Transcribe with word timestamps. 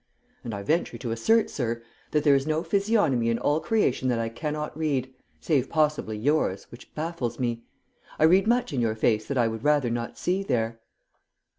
"And 0.43 0.51
I 0.55 0.63
venture 0.63 0.97
to 0.97 1.11
assert, 1.11 1.47
sir, 1.51 1.83
that 2.09 2.23
there 2.23 2.33
is 2.33 2.47
no 2.47 2.63
physiognomy 2.63 3.29
in 3.29 3.37
all 3.37 3.59
creation 3.59 4.09
that 4.09 4.17
I 4.17 4.29
cannot 4.29 4.75
read, 4.75 5.13
save 5.39 5.69
possibly 5.69 6.17
yours 6.17 6.63
which 6.71 6.95
baffles 6.95 7.37
me. 7.37 7.65
I 8.17 8.23
read 8.23 8.47
much 8.47 8.73
in 8.73 8.81
your 8.81 8.95
face 8.95 9.27
that 9.27 9.37
I 9.37 9.47
would 9.47 9.63
rather 9.63 9.91
not 9.91 10.17
see 10.17 10.41
there." 10.41 10.79